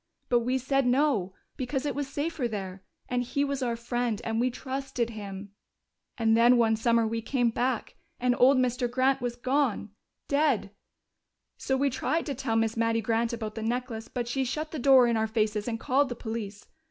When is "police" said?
16.15-16.65